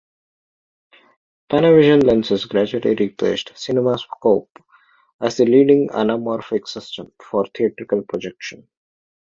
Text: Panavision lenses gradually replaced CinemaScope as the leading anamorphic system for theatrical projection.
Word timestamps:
Panavision 1.51 2.01
lenses 2.03 2.45
gradually 2.45 2.95
replaced 2.95 3.53
CinemaScope 3.53 4.47
as 5.21 5.37
the 5.37 5.45
leading 5.45 5.89
anamorphic 5.89 6.67
system 6.67 7.11
for 7.23 7.45
theatrical 7.55 8.01
projection. 8.09 8.67